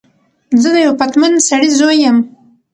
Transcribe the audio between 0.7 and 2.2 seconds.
د یوه پتمن سړی زوی یم.